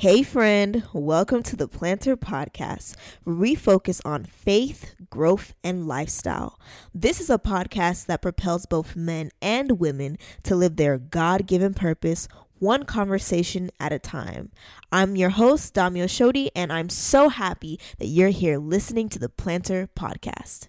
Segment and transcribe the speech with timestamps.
[0.00, 6.60] Hey, friend, welcome to the Plannter Podcast, where we focus on faith, growth, and lifestyle.
[6.94, 11.74] This is a podcast that propels both men and women to live their God given
[11.74, 12.28] purpose
[12.60, 14.52] one conversation at a time.
[14.92, 19.28] I'm your host, Dami Oshodi, and I'm so happy that you're here listening to the
[19.28, 20.68] Plannter Podcast.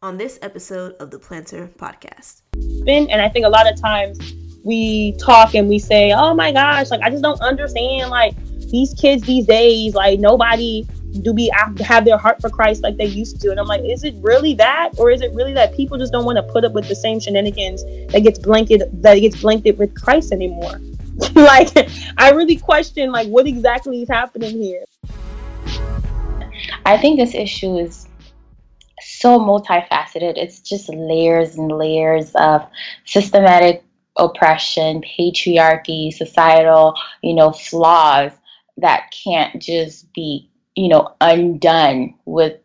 [0.00, 2.42] On this episode of the Plannter Podcast,
[2.84, 6.52] Been and I think a lot of times we talk and we say, "Oh my
[6.52, 8.34] gosh, like I just don't understand like
[8.70, 10.86] these kids these days, like nobody
[11.22, 11.50] do be
[11.80, 14.54] have their heart for Christ like they used to." And I'm like, "Is it really
[14.54, 16.96] that or is it really that people just don't want to put up with the
[16.96, 20.80] same shenanigans that gets blanketed that gets blanketed with Christ anymore?"
[21.34, 21.70] like
[22.18, 24.84] I really question like what exactly is happening here.
[26.84, 28.08] I think this issue is
[29.00, 30.36] so multifaceted.
[30.36, 32.66] It's just layers and layers of
[33.04, 33.85] systematic
[34.16, 38.32] oppression, patriarchy, societal, you know, flaws
[38.78, 42.58] that can't just be, you know, undone with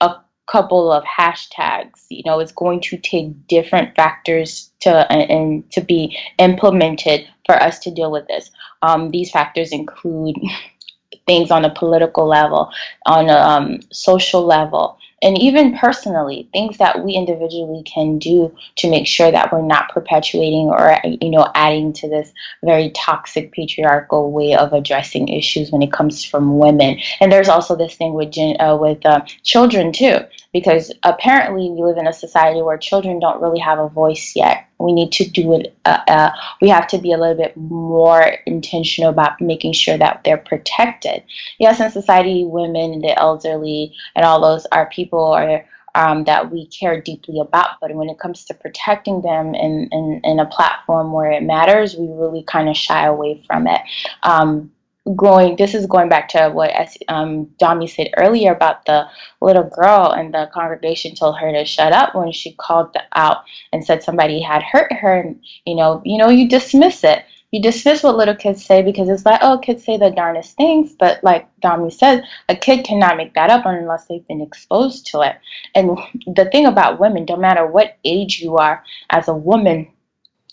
[0.00, 2.06] a couple of hashtags.
[2.08, 7.78] You know, it's going to take different factors to and to be implemented for us
[7.80, 8.50] to deal with this.
[8.82, 10.36] Um, these factors include
[11.26, 12.70] things on a political level,
[13.06, 18.90] on a um, social level, and even personally things that we individually can do to
[18.90, 22.32] make sure that we're not perpetuating or you know adding to this
[22.64, 26.98] very toxic patriarchal way of addressing issues when it comes from women.
[27.20, 30.20] And there's also this thing with uh, with uh, children too
[30.52, 34.66] because apparently we live in a society where children don't really have a voice yet.
[34.78, 38.36] We need to do it uh, uh, we have to be a little bit more
[38.46, 41.22] intentional about making sure that they're protected.
[41.58, 46.66] Yes in society women the elderly and all those are people or um, that we
[46.66, 51.12] care deeply about but when it comes to protecting them in, in, in a platform
[51.12, 53.80] where it matters we really kind of shy away from it.
[54.22, 54.70] Um,
[55.16, 56.70] going this is going back to what
[57.08, 59.06] um, Dami said earlier about the
[59.40, 63.38] little girl and the congregation told her to shut up when she called out
[63.72, 67.24] and said somebody had hurt her and you know you know you dismiss it.
[67.50, 70.94] You dismiss what little kids say because it's like oh kids say the darnest things
[70.98, 75.22] but like Dami said a kid cannot make that up unless they've been exposed to
[75.22, 75.36] it.
[75.74, 79.90] And the thing about women no matter what age you are as a woman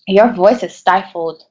[0.07, 1.43] your voice is stifled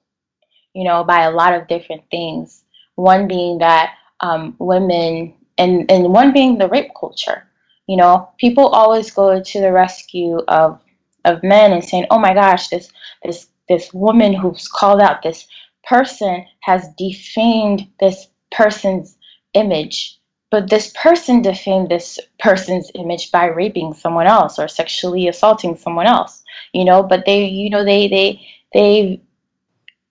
[0.72, 2.64] you know by a lot of different things
[2.96, 7.46] one being that um, women, and, and one being the rape culture.
[7.86, 10.80] You know, people always go to the rescue of
[11.24, 12.90] of men and saying, "Oh my gosh, this
[13.22, 15.46] this this woman who's called out this
[15.84, 19.16] person has defamed this person's
[19.54, 20.18] image."
[20.50, 26.06] But this person defamed this person's image by raping someone else or sexually assaulting someone
[26.06, 26.42] else.
[26.72, 29.20] You know, but they, you know, they they they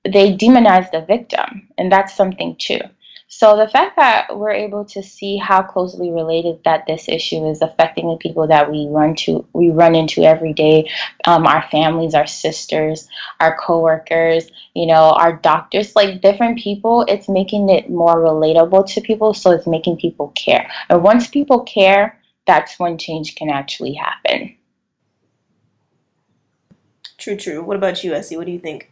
[0.06, 2.80] they demonize the victim, and that's something too.
[3.28, 7.62] So the fact that we're able to see how closely related that this issue is
[7.62, 10.90] affecting the people that we run to, we run into every day,
[11.26, 17.28] um, our families, our sisters, our coworkers, you know, our doctors, like different people, it's
[17.28, 19.34] making it more relatable to people.
[19.34, 24.56] So it's making people care, and once people care, that's when change can actually happen.
[27.18, 27.64] True, true.
[27.64, 28.38] What about you, Essie?
[28.38, 28.92] What do you think?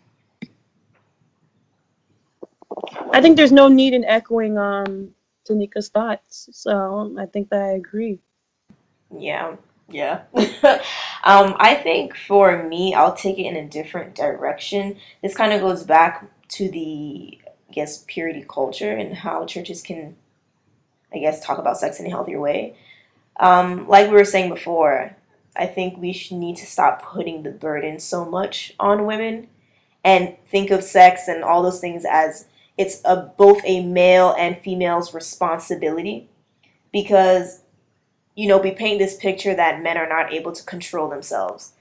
[3.11, 5.13] I think there's no need in echoing um
[5.47, 6.49] Tanika's thoughts.
[6.51, 8.19] So I think that I agree.
[9.15, 9.55] Yeah,
[9.89, 10.23] yeah.
[11.23, 14.97] um, I think for me, I'll take it in a different direction.
[15.21, 17.39] This kind of goes back to the,
[17.69, 20.15] I guess, purity culture and how churches can,
[21.13, 22.75] I guess, talk about sex in a healthier way.
[23.37, 25.15] Um, like we were saying before,
[25.55, 29.47] I think we should need to stop putting the burden so much on women
[30.03, 32.47] and think of sex and all those things as
[32.77, 36.29] it's a, both a male and female's responsibility
[36.91, 37.61] because
[38.35, 41.73] you know we paint this picture that men are not able to control themselves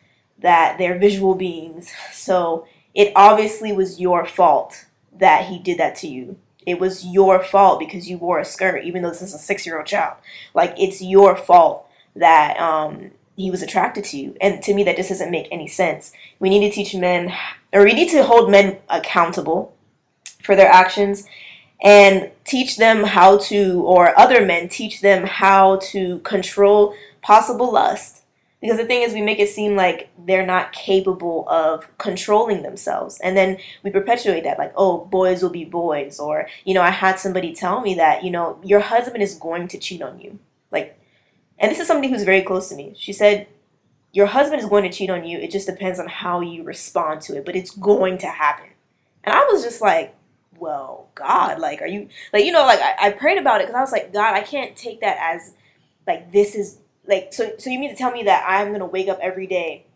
[0.42, 1.90] that they're visual beings.
[2.12, 4.86] So it obviously was your fault
[5.18, 6.36] that he did that to you.
[6.66, 9.64] It was your fault because you wore a skirt even though this is a six
[9.66, 10.16] year old child.
[10.54, 14.36] Like it's your fault that um, he was attracted to you.
[14.40, 16.12] And to me that just doesn't make any sense.
[16.38, 17.32] We need to teach men
[17.72, 19.74] or we need to hold men accountable
[20.42, 21.26] for their actions
[21.82, 28.20] and teach them how to, or other men teach them how to control possible lust.
[28.60, 33.18] Because the thing is, we make it seem like they're not capable of controlling themselves.
[33.18, 36.20] And then we perpetuate that, like, oh, boys will be boys.
[36.20, 39.66] Or, you know, I had somebody tell me that, you know, your husband is going
[39.66, 40.38] to cheat on you.
[40.70, 40.96] Like,
[41.58, 42.94] and this is somebody who's very close to me.
[42.96, 43.48] She said,
[44.12, 45.38] your husband is going to cheat on you.
[45.38, 48.68] It just depends on how you respond to it, but it's going to happen.
[49.24, 50.14] And I was just like,
[50.58, 53.76] well, God, like, are you like you know like I, I prayed about it because
[53.76, 55.54] I was like, God, I can't take that as
[56.06, 59.08] like this is like so so you mean to tell me that I'm gonna wake
[59.08, 59.86] up every day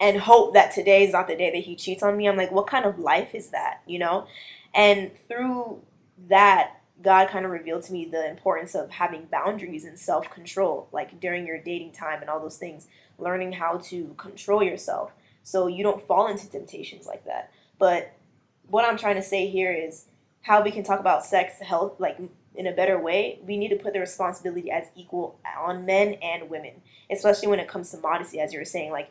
[0.00, 2.28] and hope that today is not the day that he cheats on me.
[2.28, 4.26] I'm like, what kind of life is that, you know?
[4.74, 5.82] And through
[6.28, 10.88] that, God kind of revealed to me the importance of having boundaries and self control,
[10.92, 12.88] like during your dating time and all those things,
[13.18, 15.12] learning how to control yourself
[15.42, 17.50] so you don't fall into temptations like that.
[17.78, 18.12] But
[18.68, 20.06] what I'm trying to say here is
[20.42, 22.18] how we can talk about sex health like
[22.54, 23.38] in a better way.
[23.44, 27.68] We need to put the responsibility as equal on men and women, especially when it
[27.68, 28.90] comes to modesty, as you were saying.
[28.90, 29.10] Like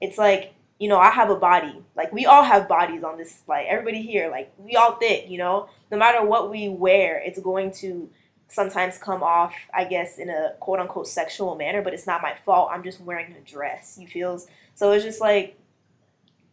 [0.00, 3.42] it's like you know i have a body like we all have bodies on this
[3.46, 7.40] like everybody here like we all thick you know no matter what we wear it's
[7.40, 8.08] going to
[8.48, 12.34] sometimes come off i guess in a quote unquote sexual manner but it's not my
[12.44, 15.58] fault i'm just wearing a dress you feels so it's just like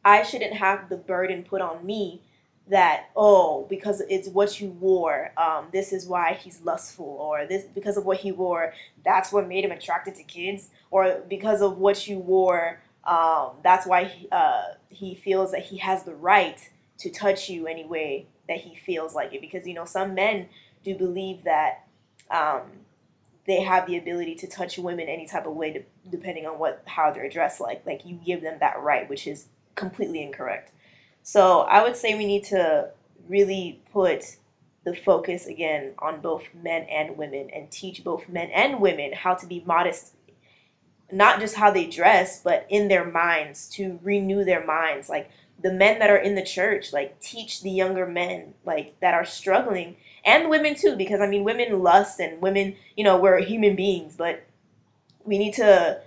[0.04, 2.22] i shouldn't have the burden put on me
[2.70, 7.66] that oh because it's what you wore um, this is why he's lustful or this
[7.66, 8.74] because of what he wore
[9.04, 13.86] that's what made him attracted to kids or because of what you wore um, that's
[13.86, 18.28] why he, uh, he feels that he has the right to touch you any way
[18.48, 19.42] that he feels like it.
[19.42, 20.48] Because you know, some men
[20.84, 21.86] do believe that
[22.32, 22.62] um,
[23.46, 26.82] they have the ability to touch women any type of way, to, depending on what
[26.86, 27.60] how they're dressed.
[27.60, 30.72] Like like you give them that right, which is completely incorrect.
[31.24, 32.90] So I would say we need to
[33.28, 34.38] really put
[34.84, 39.34] the focus again on both men and women and teach both men and women how
[39.36, 40.14] to be modest
[41.14, 45.10] not just how they dress, but in their minds to renew their minds.
[45.10, 45.30] Like
[45.62, 49.26] the men that are in the church, like teach the younger men, like that are
[49.26, 53.76] struggling, and women too, because I mean, women lust and women, you know, we're human
[53.76, 54.44] beings, but
[55.24, 56.02] we need to,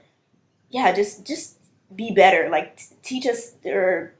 [0.70, 1.55] yeah, just just
[1.94, 2.48] be better.
[2.50, 4.14] Like t- teach us or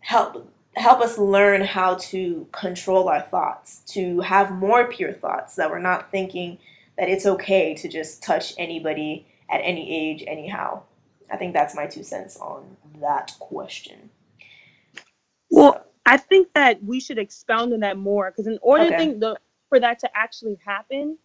[0.00, 5.70] help help us learn how to control our thoughts, to have more pure thoughts that
[5.70, 6.58] we're not thinking
[6.96, 10.82] that it's okay to just touch anybody at any age, anyhow.
[11.30, 14.10] I think that's my two cents on that question.
[15.50, 15.82] Well, so.
[16.06, 18.96] I think that we should expound on that more because in order okay.
[18.96, 19.38] think the,
[19.68, 21.18] for that to actually happen,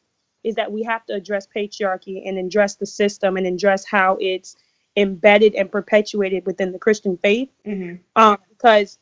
[0.44, 4.56] is that we have to address patriarchy and address the system and address how it's
[4.98, 7.50] embedded and perpetuated within the Christian faith.
[7.66, 7.96] Mm-hmm.
[8.16, 8.98] Um, because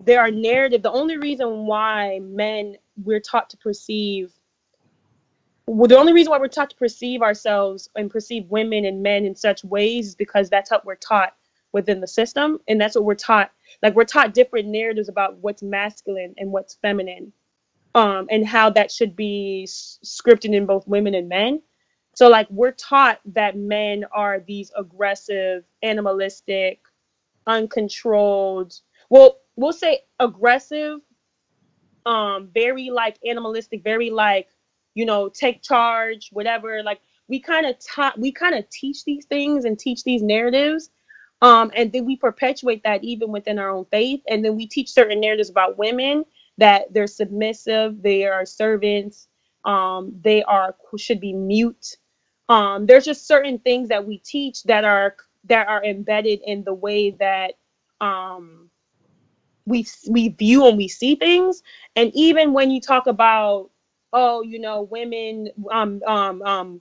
[0.00, 0.82] there are narrative.
[0.82, 4.32] The only reason why men we're taught to perceive
[5.66, 9.24] well, the only reason why we're taught to perceive ourselves and perceive women and men
[9.24, 11.34] in such ways is because that's how we're taught
[11.70, 13.52] within the system and that's what we're taught
[13.82, 17.32] like we're taught different narratives about what's masculine and what's feminine
[17.94, 21.62] um and how that should be scripted in both women and men
[22.20, 26.80] so like we're taught that men are these aggressive animalistic
[27.46, 28.74] uncontrolled
[29.10, 31.00] well we'll say aggressive
[32.06, 34.48] um very like animalistic very like
[34.94, 36.82] you know, take charge, whatever.
[36.82, 40.90] Like we kind of taught, we kind of teach these things and teach these narratives.
[41.42, 44.22] Um, and then we perpetuate that even within our own faith.
[44.28, 46.24] And then we teach certain narratives about women
[46.58, 49.28] that they're submissive, they are servants,
[49.64, 51.96] um, they are should be mute.
[52.50, 55.16] Um, there's just certain things that we teach that are
[55.46, 57.54] that are embedded in the way that
[58.02, 58.70] um,
[59.66, 61.62] we we view and we see things.
[61.96, 63.70] And even when you talk about
[64.14, 66.80] oh, you know, women, um, um, um,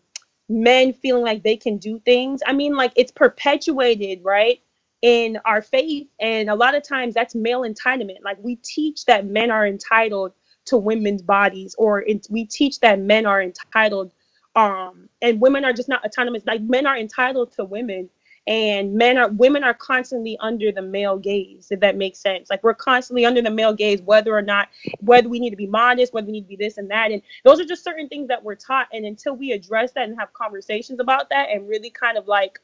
[0.50, 2.42] men feeling like they can do things.
[2.46, 4.60] I mean, like it's perpetuated, right?
[5.02, 6.08] In our faith.
[6.20, 8.18] And a lot of times that's male entitlement.
[8.24, 10.34] Like we teach that men are entitled
[10.66, 14.12] to women's bodies, or it, we teach that men are entitled,
[14.56, 16.44] um, and women are just not autonomous.
[16.46, 18.10] Like men are entitled to women
[18.48, 22.64] and men are women are constantly under the male gaze if that makes sense like
[22.64, 24.70] we're constantly under the male gaze whether or not
[25.02, 27.22] whether we need to be modest whether we need to be this and that and
[27.46, 30.34] those are just certain things that we're taught and until we address that and have
[30.34, 32.60] conversations about that and really kind of like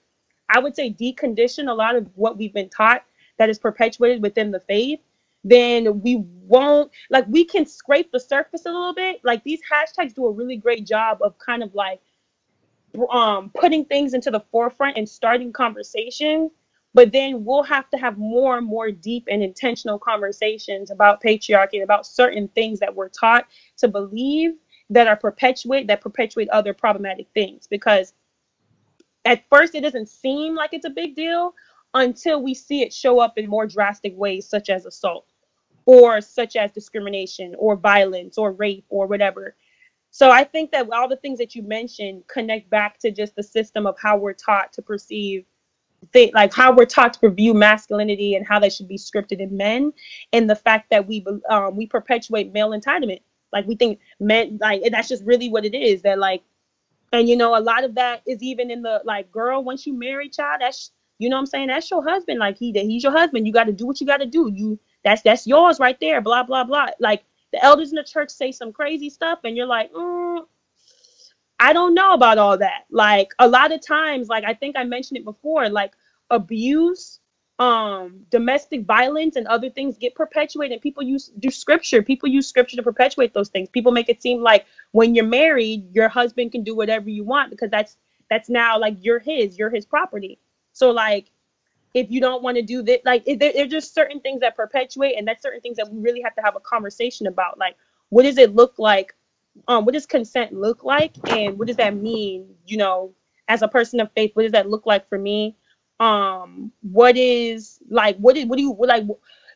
[0.50, 3.04] i would say decondition a lot of what we've been taught
[3.38, 5.00] that is perpetuated within the faith
[5.46, 9.22] then we won't like we can scrape the surface a little bit.
[9.24, 12.02] Like these hashtags do a really great job of kind of like
[13.12, 16.52] um, putting things into the forefront and starting conversations
[16.96, 21.74] but then we'll have to have more and more deep and intentional conversations about patriarchy
[21.74, 23.46] and about certain things that we're taught
[23.78, 24.54] to believe
[24.90, 27.68] that are perpetuate that perpetuate other problematic things.
[27.68, 28.14] Because
[29.26, 31.54] at first it doesn't seem like it's a big deal
[31.96, 35.28] until we see it show up in more drastic ways such as assault
[35.86, 39.56] or such as discrimination or violence or rape or whatever
[40.12, 43.44] so I think that all the things that you mentioned connect back to just the
[43.44, 45.46] system of how we're taught to perceive
[46.34, 49.94] like how we're taught to view masculinity and how that should be scripted in men,
[50.34, 53.22] and the fact that we um, we perpetuate male entitlement.
[53.54, 56.02] Like we think men like that's just really what it is.
[56.04, 56.44] That like,
[57.12, 59.94] and you know a lot of that is even in the like girl once you
[59.98, 63.04] marry child that's you know what I'm saying that's your husband like he that he's
[63.04, 65.80] your husband you got to do what you got to do you that's that's yours
[65.80, 69.40] right there blah blah blah like the elders in the church say some crazy stuff
[69.46, 70.42] and you're like mm,
[71.60, 72.86] I don't know about all that.
[72.92, 75.94] Like a lot of times, like I think I mentioned it before, like
[76.30, 77.20] abuse,
[77.60, 80.82] um, domestic violence, and other things get perpetuated.
[80.82, 82.02] People use do scripture.
[82.04, 83.70] People use scripture to perpetuate those things.
[83.70, 87.52] People make it seem like when you're married, your husband can do whatever you want
[87.52, 87.98] because that's
[88.30, 90.40] that's now like you're his, you're his property.
[90.74, 91.32] So like
[91.96, 94.58] if you don't want to do that, like there, there are just certain things that
[94.58, 97.60] perpetuate, and that's certain things that we really have to have a conversation about.
[97.60, 97.78] Like,
[98.12, 99.16] what does it look like
[99.70, 103.14] um, what does consent look like and what does that mean you know
[103.50, 105.58] as a person of faith what does that look like for me?
[106.02, 109.06] Um what is like what is what do you what, like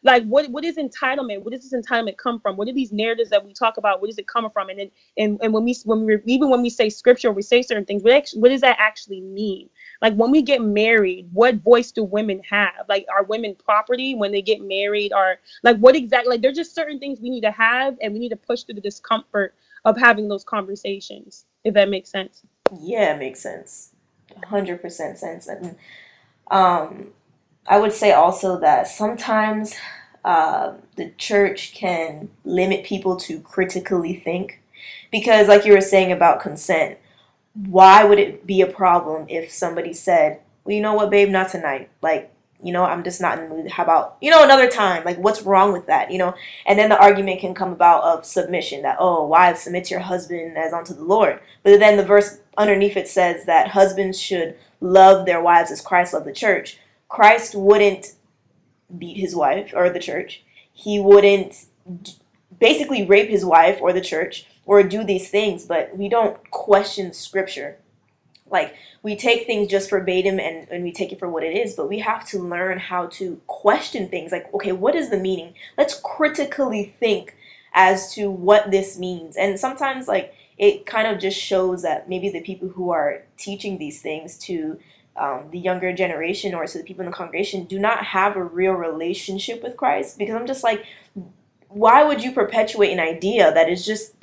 [0.03, 1.43] like what what is entitlement?
[1.43, 2.57] What does this entitlement come from?
[2.57, 4.01] What are these narratives that we talk about?
[4.01, 4.69] What is it coming from?
[4.69, 7.61] And then and, and when we when we even when we say scripture we say
[7.63, 9.69] certain things what, actually, what does that actually mean
[10.01, 14.31] like when we get married what voice do women have like are women property when
[14.31, 17.51] they get married or like what exactly like there's just certain things we need to
[17.51, 19.53] have and we need to push through the discomfort
[19.85, 22.43] of having those conversations, if that makes sense.
[22.79, 23.91] Yeah, it makes sense.
[24.43, 25.47] 100% sense.
[25.47, 25.75] And
[26.51, 27.07] um,
[27.67, 29.75] I would say also that sometimes
[30.23, 34.61] uh, the church can limit people to critically think.
[35.11, 36.99] Because, like you were saying about consent,
[37.67, 41.49] why would it be a problem if somebody said, well, you know what, babe, not
[41.49, 41.89] tonight?
[42.01, 43.71] Like, you know, I'm just not in the mood.
[43.71, 45.03] How about, you know, another time?
[45.05, 46.11] Like, what's wrong with that?
[46.11, 46.35] You know,
[46.65, 50.01] and then the argument can come about of submission that, oh, wives, submit to your
[50.01, 51.39] husband as unto the Lord.
[51.63, 56.13] But then the verse underneath it says that husbands should love their wives as Christ
[56.13, 56.79] loved the church.
[57.07, 58.15] Christ wouldn't
[58.97, 60.43] beat his wife or the church.
[60.73, 61.65] He wouldn't
[62.59, 67.11] basically rape his wife or the church or do these things, but we don't question
[67.11, 67.79] scripture
[68.51, 71.75] like we take things just verbatim and, and we take it for what it is,
[71.75, 75.53] but we have to learn how to question things like, okay, what is the meaning?
[75.75, 77.35] Let's critically think
[77.73, 79.37] as to what this means.
[79.37, 83.79] And sometimes like it kind of just shows that maybe the people who are teaching
[83.79, 84.79] these things to
[85.15, 88.43] um, the younger generation or to the people in the congregation do not have a
[88.43, 90.85] real relationship with Christ because I'm just like,
[91.69, 94.13] why would you perpetuate an idea that is just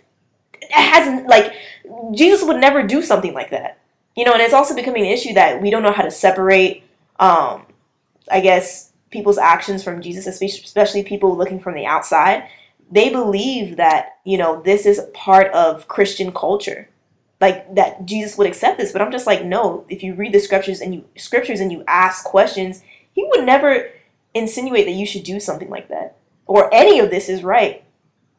[0.71, 1.55] hasn't like
[2.15, 3.79] Jesus would never do something like that
[4.17, 6.83] you know, and it's also becoming an issue that we don't know how to separate,
[7.21, 7.67] um,
[8.31, 12.49] I guess, people's actions from Jesus, especially people looking from the outside.
[12.91, 16.89] They believe that, you know, this is part of Christian culture.
[17.39, 20.41] Like that Jesus would accept this, but I'm just like, no, if you read the
[20.41, 22.83] scriptures and you scriptures and you ask questions,
[23.13, 23.91] he would never
[24.33, 26.17] insinuate that you should do something like that.
[26.47, 27.85] Or any of this is right.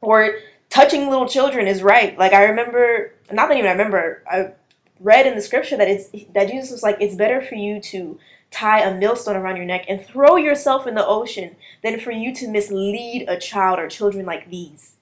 [0.01, 0.37] Or
[0.69, 2.17] touching little children is right.
[2.17, 4.51] Like I remember not that even I remember, I
[4.99, 8.19] read in the scripture that it's that Jesus was like, it's better for you to
[8.49, 12.33] tie a millstone around your neck and throw yourself in the ocean than for you
[12.33, 14.95] to mislead a child or children like these.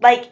[0.00, 0.30] Like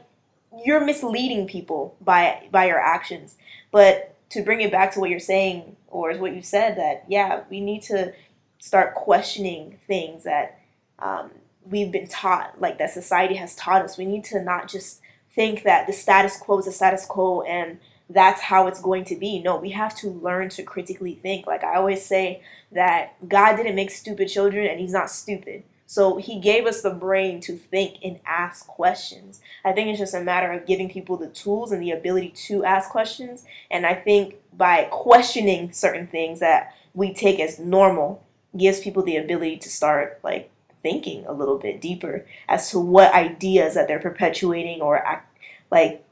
[0.64, 3.36] you're misleading people by by your actions.
[3.70, 7.44] But to bring it back to what you're saying or what you said that yeah,
[7.50, 8.12] we need to
[8.58, 10.58] start questioning things that
[10.98, 11.30] um,
[11.64, 13.96] we've been taught, like that society has taught us.
[13.98, 15.00] We need to not just
[15.34, 17.78] think that the status quo is the status quo and
[18.10, 19.38] that's how it's going to be.
[19.38, 21.46] No, we have to learn to critically think.
[21.46, 22.42] Like I always say
[22.72, 25.64] that God didn't make stupid children and he's not stupid.
[25.86, 29.40] So he gave us the brain to think and ask questions.
[29.64, 32.64] I think it's just a matter of giving people the tools and the ability to
[32.64, 33.44] ask questions.
[33.70, 38.24] And I think by questioning certain things that we take as normal
[38.56, 40.50] gives people the ability to start like
[40.82, 45.36] thinking a little bit deeper as to what ideas that they're perpetuating or act,
[45.70, 46.04] like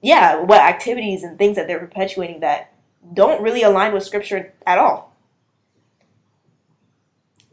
[0.00, 2.72] yeah, what activities and things that they're perpetuating that
[3.14, 5.16] don't really align with scripture at all.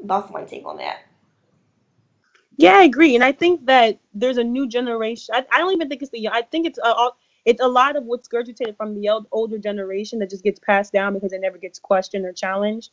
[0.04, 1.00] That's my take on that.
[2.58, 5.36] Yeah, I agree, and I think that there's a new generation.
[5.36, 6.30] I, I don't even think it's the.
[6.30, 7.10] I think it's uh, a,
[7.44, 10.94] it's a lot of what's gurgitated from the old, older generation that just gets passed
[10.94, 12.92] down because it never gets questioned or challenged.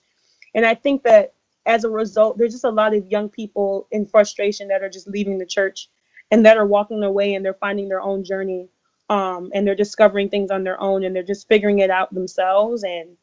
[0.55, 1.35] And I think that
[1.67, 5.09] as a result, there's just a lot of young people in frustration that are just
[5.09, 5.89] leaving the church
[6.31, 8.69] and that are walking away and they're finding their own journey
[9.11, 12.83] um, and they're discovering things on their own and they're just figuring it out themselves.
[12.83, 13.17] And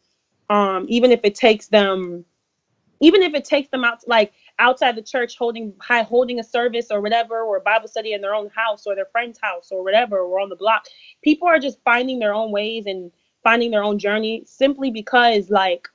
[0.49, 2.25] um, even if it takes them
[3.01, 6.87] even if it takes them out like outside the church holding high holding a service
[6.91, 10.19] or whatever or bible study in their own house or their friend's house or whatever
[10.19, 10.85] or on the block
[11.23, 13.11] people are just finding their own ways and
[13.43, 15.87] finding their own journey simply because like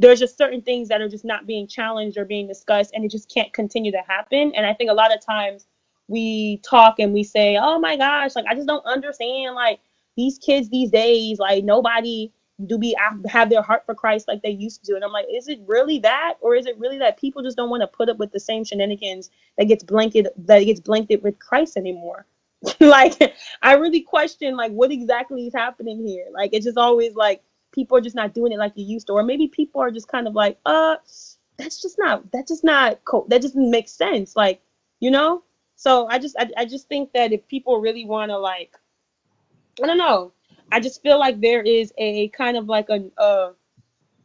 [0.00, 3.10] there's just certain things that are just not being challenged or being discussed and it
[3.10, 4.52] just can't continue to happen.
[4.56, 5.66] And i think a lot of times
[6.08, 9.78] we talk and we say oh my gosh like i just don't understand like
[10.16, 12.32] these kids these days like nobody
[12.66, 14.96] do be ah, have their heart for christ like they used to.
[14.96, 17.70] And i'm like is it really that or is it really that people just don't
[17.70, 21.38] want to put up with the same shenanigans that gets blanketed that gets blanketed with
[21.38, 22.26] christ anymore?
[22.80, 26.26] Like i really question like what exactly is happening here?
[26.32, 27.40] Like it's just always like
[27.72, 30.08] people are just not doing it like you used to, or maybe people are just
[30.08, 30.96] kind of like, uh,
[31.56, 34.62] that's just not that just not co- that doesn't make sense, like
[35.00, 35.42] you know.
[35.76, 38.76] So I just I, I just think that if people really want to like,
[39.82, 40.32] I don't know,
[40.72, 43.52] I just feel like there is a kind of like a uh,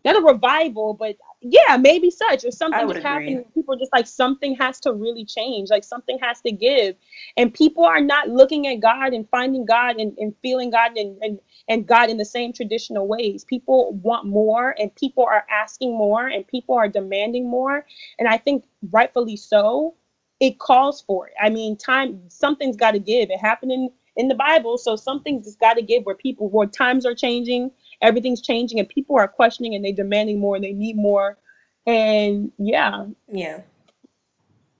[0.06, 3.46] not a revival, but yeah, maybe such or something is happening.
[3.54, 6.96] People just like something has to really change, like something has to give.
[7.38, 11.22] And people are not looking at God and finding God and, and feeling God and,
[11.22, 13.46] and, and God in the same traditional ways.
[13.46, 17.86] People want more and people are asking more and people are demanding more.
[18.18, 19.94] And I think rightfully so,
[20.40, 21.36] it calls for it.
[21.40, 23.30] I mean, time something's got to give.
[23.30, 27.06] It happened in, in the Bible, so something's got to give where people where times
[27.06, 27.70] are changing
[28.02, 31.38] everything's changing and people are questioning and they demanding more and they need more
[31.86, 33.62] and yeah yeah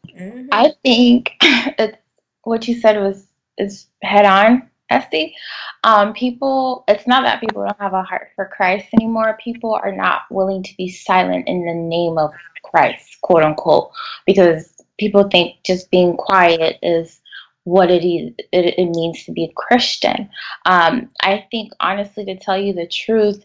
[0.08, 0.48] mm-hmm.
[0.52, 1.32] i think
[2.44, 5.36] what you said was is head on Esty.
[5.84, 9.38] Um, people, it's not that people don't have a heart for Christ anymore.
[9.44, 12.32] People are not willing to be silent in the name of
[12.64, 13.90] Christ, quote unquote,
[14.26, 17.22] because people think just being quiet is
[17.66, 20.30] what it is it, it means to be a Christian.
[20.66, 23.44] Um, I think honestly, to tell you the truth,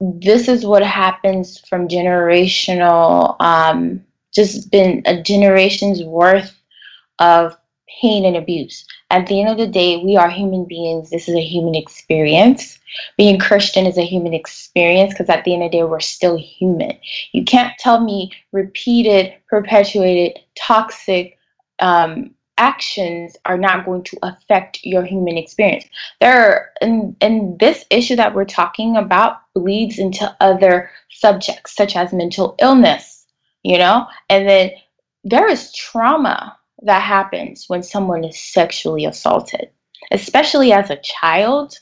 [0.00, 6.56] this is what happens from generational, um, just been a generation's worth
[7.18, 7.56] of
[8.00, 8.86] pain and abuse.
[9.10, 11.10] At the end of the day, we are human beings.
[11.10, 12.78] This is a human experience.
[13.16, 16.36] Being Christian is a human experience because at the end of the day, we're still
[16.36, 16.98] human.
[17.32, 21.38] You can't tell me repeated, perpetuated, toxic,
[21.80, 25.84] um, actions are not going to affect your human experience.
[26.20, 32.12] There and, and this issue that we're talking about bleeds into other subjects such as
[32.12, 33.26] mental illness,
[33.62, 34.70] you know, and then
[35.24, 39.70] there is trauma that happens when someone is sexually assaulted,
[40.10, 41.78] especially as a child.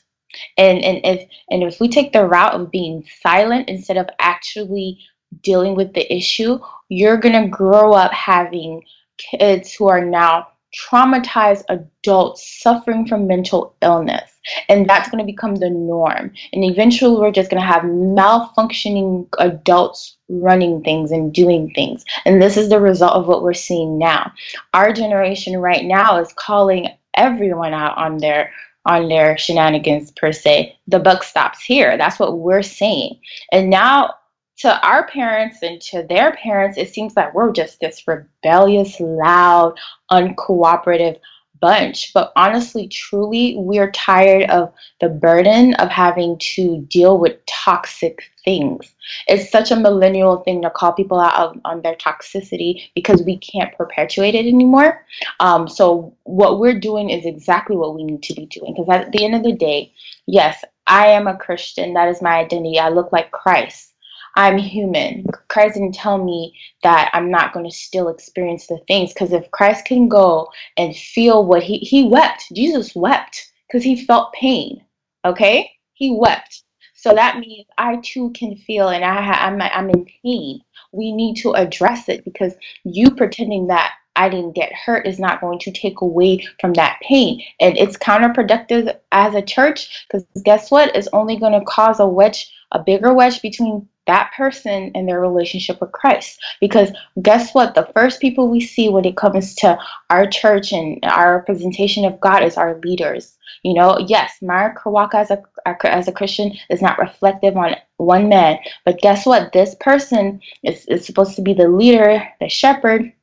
[0.57, 4.99] And, and if and if we take the route of being silent instead of actually
[5.43, 6.59] dealing with the issue,
[6.89, 8.81] you're gonna grow up having
[9.17, 14.29] kids who are now traumatized adults suffering from mental illness.
[14.67, 16.33] And that's going to become the norm.
[16.51, 22.03] And eventually, we're just going to have malfunctioning adults running things and doing things.
[22.25, 24.33] And this is the result of what we're seeing now.
[24.73, 28.51] Our generation right now is calling everyone out on their
[28.85, 33.17] on their shenanigans per se the buck stops here that's what we're saying
[33.51, 34.13] and now
[34.57, 39.77] to our parents and to their parents, it seems like we're just this rebellious, loud,
[40.11, 41.19] uncooperative
[41.63, 42.11] bunch.
[42.13, 48.93] But honestly, truly, we're tired of the burden of having to deal with toxic things.
[49.27, 53.73] It's such a millennial thing to call people out on their toxicity because we can't
[53.77, 55.05] perpetuate it anymore.
[55.39, 59.13] Um, so, what we're doing is exactly what we need to be doing because at
[59.13, 59.93] the end of the day,
[60.27, 61.93] yes, I am a Christian.
[61.93, 62.77] That is my identity.
[62.77, 63.92] I look like Christ.
[64.35, 65.25] I'm human.
[65.47, 69.49] Christ didn't tell me that I'm not going to still experience the things because if
[69.51, 74.83] Christ can go and feel what he he wept, Jesus wept because he felt pain.
[75.25, 76.63] Okay, he wept.
[76.95, 80.61] So that means I too can feel, and I I'm I'm in pain.
[80.91, 85.41] We need to address it because you pretending that I didn't get hurt is not
[85.41, 87.43] going to take away from that pain.
[87.59, 90.95] And it's counterproductive as a church because guess what?
[90.95, 95.21] It's only going to cause a wedge, a bigger wedge between that person and their
[95.21, 96.39] relationship with Christ.
[96.59, 97.75] Because guess what?
[97.75, 99.77] The first people we see when it comes to
[100.09, 103.37] our church and our representation of God is our leaders.
[103.63, 108.27] You know, yes, my walk as a as a Christian is not reflective on one
[108.27, 109.53] man, but guess what?
[109.53, 113.13] This person is, is supposed to be the leader, the shepherd,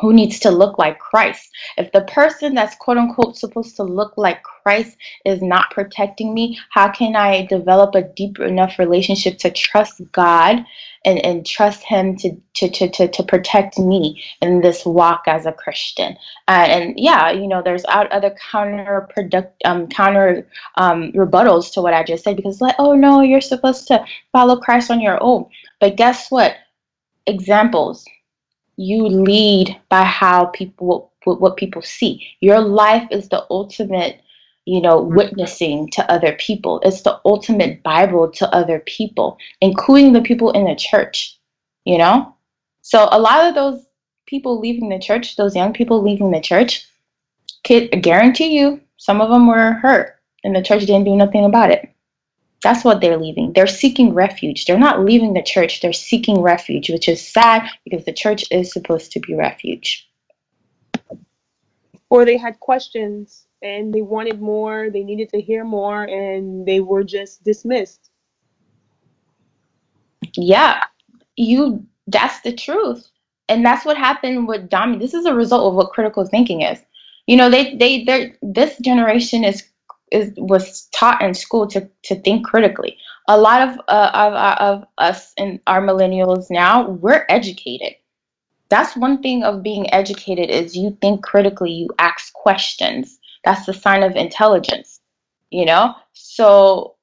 [0.00, 1.50] who needs to look like Christ.
[1.76, 6.58] If the person that's quote unquote supposed to look like Christ is not protecting me,
[6.70, 10.64] how can I develop a deep enough relationship to trust God
[11.04, 15.46] and, and trust Him to, to, to, to, to protect me in this walk as
[15.46, 16.16] a Christian?
[16.48, 21.94] And, and yeah, you know, there's other counter product, um, counter um, rebuttals to what
[21.94, 25.46] I just said because, like, oh no, you're supposed to follow Christ on your own.
[25.80, 26.56] But guess what?
[27.26, 28.04] Examples
[28.76, 32.26] you lead by how people what people see.
[32.40, 34.20] Your life is the ultimate
[34.66, 35.16] you know, mm-hmm.
[35.16, 36.80] witnessing to other people.
[36.84, 41.38] It's the ultimate Bible to other people, including the people in the church,
[41.84, 42.34] you know?
[42.82, 43.86] So a lot of those
[44.26, 46.86] people leaving the church, those young people leaving the church,
[47.62, 51.44] kid, I guarantee you, some of them were hurt and the church didn't do nothing
[51.44, 51.93] about it.
[52.64, 53.52] That's what they're leaving.
[53.52, 54.64] They're seeking refuge.
[54.64, 58.72] They're not leaving the church, they're seeking refuge, which is sad because the church is
[58.72, 60.08] supposed to be refuge.
[62.08, 66.80] Or they had questions and they wanted more, they needed to hear more, and they
[66.80, 68.10] were just dismissed.
[70.34, 70.84] Yeah,
[71.36, 73.10] you that's the truth.
[73.48, 74.98] And that's what happened with Dami.
[74.98, 76.80] This is a result of what critical thinking is.
[77.26, 79.64] You know, they they they this generation is
[80.14, 82.96] is was taught in school to to think critically.
[83.28, 84.32] A lot of uh, of,
[84.68, 87.94] of us and our millennials now, we're educated.
[88.70, 93.18] That's one thing of being educated is you think critically, you ask questions.
[93.44, 95.00] That's the sign of intelligence,
[95.50, 95.94] you know?
[96.12, 96.93] So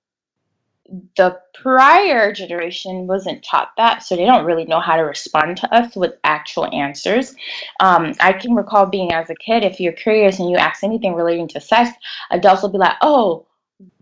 [1.15, 5.73] the prior generation wasn't taught that, so they don't really know how to respond to
[5.73, 7.36] us with actual answers.
[7.80, 11.13] Um, I can recall being as a kid, if you're curious and you ask anything
[11.13, 11.91] relating to sex,
[12.32, 13.47] adults will be like, oh,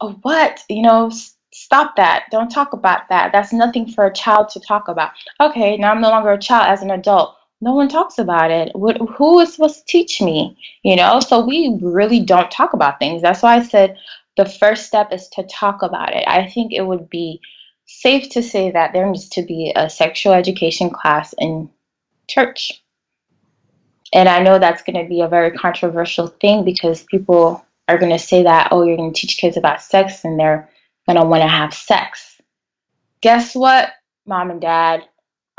[0.02, 0.62] oh what?
[0.69, 1.12] You know,
[1.52, 2.25] stop that.
[2.32, 3.32] Don't talk about that.
[3.32, 5.12] That's nothing for a child to talk about.
[5.39, 8.71] Okay, now I'm no longer a child as an adult no one talks about it.
[8.73, 10.58] What, who is supposed to teach me?
[10.84, 13.21] You know, so we really don't talk about things.
[13.21, 13.97] That's why I said
[14.38, 16.24] the first step is to talk about it.
[16.28, 17.42] I think it would be
[17.86, 21.70] safe to say that there needs to be a sexual education class in
[22.28, 22.84] church.
[24.13, 28.12] And I know that's going to be a very controversial thing because people are going
[28.12, 30.70] to say that, oh, you're going to teach kids about sex and they're
[31.08, 32.39] going to want to have sex.
[33.22, 33.89] Guess what,
[34.26, 35.09] mom and dad?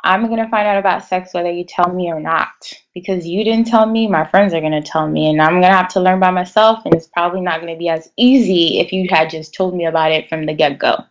[0.02, 2.72] I'm going to find out about sex whether you tell me or not.
[2.94, 5.62] Because you didn't tell me, my friends are going to tell me, and I'm going
[5.62, 6.80] to have to learn by myself.
[6.84, 9.86] And it's probably not going to be as easy if you had just told me
[9.86, 11.04] about it from the get go.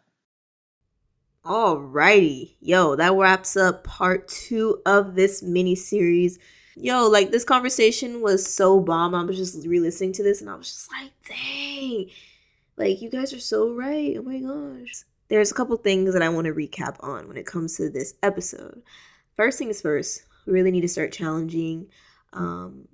[1.45, 2.55] Alrighty.
[2.59, 6.37] Yo, that wraps up part two of this mini series.
[6.75, 9.15] Yo, like this conversation was so bomb.
[9.15, 12.09] I was just re listening to this and I was just like, dang.
[12.77, 14.15] Like, you guys are so right.
[14.17, 17.45] Oh my gosh there's a couple things that I want to recap on when it
[17.45, 18.81] comes to this episode.
[19.35, 21.87] First things first, we really need to start challenging
[22.33, 22.87] um,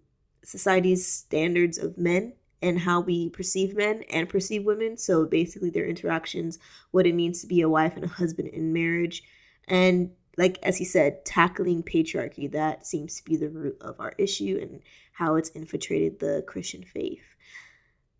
[0.43, 4.98] society's standards of men and how we perceive men and perceive women.
[4.98, 6.60] So basically, their interactions,
[6.91, 9.24] what it means to be a wife and a husband in marriage,
[9.67, 12.52] and like as he said, tackling patriarchy.
[12.52, 14.82] That seems to be the root of our issue and
[15.13, 17.24] how it's infiltrated the Christian faith.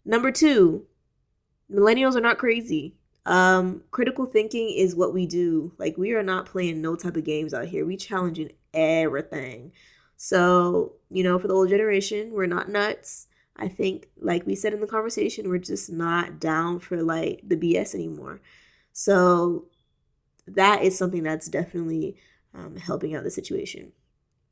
[0.06, 0.86] Number two,
[1.70, 5.74] millennials are not crazy um, critical thinking is what we do.
[5.78, 7.86] Like we are not playing no type of games out here.
[7.86, 9.72] We challenging everything.
[10.18, 13.28] So, you know, for the old generation, we're not nuts.
[13.58, 17.56] I think, like we said in the conversation, we're just not down for like the
[17.56, 18.42] BS anymore.
[18.92, 19.66] So
[20.48, 22.18] that is something that's definitely
[22.54, 23.92] um, helping out the situation.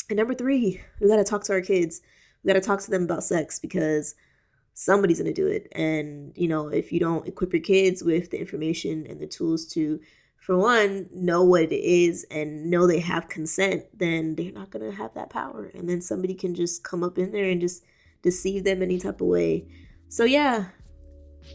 [0.09, 2.01] And number three, we got to talk to our kids.
[2.43, 4.15] We got to talk to them about sex because
[4.73, 5.67] somebody's going to do it.
[5.73, 9.65] And you know if you don't equip your kids with the information and the tools
[9.67, 9.99] to
[10.37, 14.89] for one know what it is and know they have consent then they're not going
[14.89, 15.71] to have that power.
[15.73, 17.83] And then somebody can just come up in there and just
[18.21, 19.67] deceive them any type of way.
[20.09, 20.65] So yeah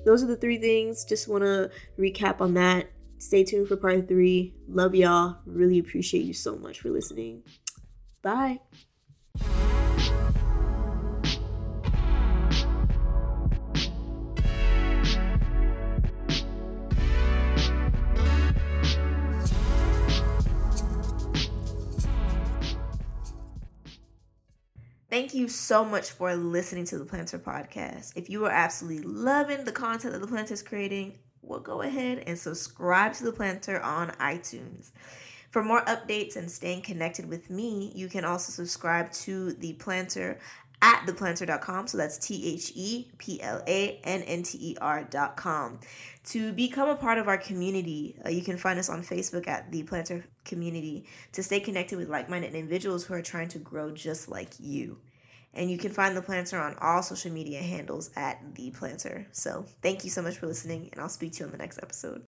[0.04, 1.04] those are the three things.
[1.04, 2.90] Just want to recap on that.
[3.18, 4.54] Stay tuned for part three.
[4.68, 5.38] Love y'all.
[5.44, 7.42] Really appreciate you so much for listening.
[8.22, 8.60] Bye
[25.18, 28.12] Thank you so much for listening to the Plannter Podcast.
[28.14, 32.22] If you are absolutely loving the content that the Plannter is creating, well, go ahead
[32.24, 34.92] and subscribe to the Plannter on iTunes.
[35.50, 40.38] For more updates and staying connected with me, you can also subscribe to the Plannter
[40.82, 41.88] at theplannter.com.
[41.88, 45.80] So that's T H E P L A N N T E R.com.
[46.26, 49.72] To become a part of our community, uh, you can find us on Facebook at
[49.72, 53.90] The Plannter Community to stay connected with like minded individuals who are trying to grow
[53.90, 54.98] just like you.
[55.58, 59.26] And you can find the plannter on all social media handles at the plannter.
[59.32, 61.80] So thank you so much for listening, and I'll speak to you on the next
[61.82, 62.22] episode.